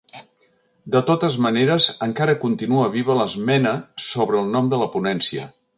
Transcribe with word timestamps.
De 0.95 1.01
totes 1.09 1.37
maneres, 1.47 1.87
encara 2.07 2.37
continua 2.47 2.89
viva 2.99 3.21
l’esmena 3.21 3.77
sobre 4.11 4.45
el 4.45 4.53
nom 4.57 4.75
de 4.75 4.83
la 4.85 4.95
ponència. 4.99 5.51